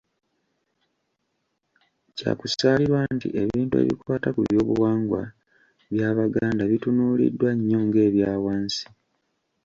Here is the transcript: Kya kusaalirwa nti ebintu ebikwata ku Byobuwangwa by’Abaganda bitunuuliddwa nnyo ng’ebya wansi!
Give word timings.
Kya 2.17 2.31
kusaalirwa 2.39 3.01
nti 3.15 3.27
ebintu 3.41 3.75
ebikwata 3.83 4.29
ku 4.35 4.41
Byobuwangwa 4.45 5.21
by’Abaganda 5.93 6.63
bitunuuliddwa 6.71 7.49
nnyo 7.55 7.79
ng’ebya 7.85 8.31
wansi! 8.43 8.85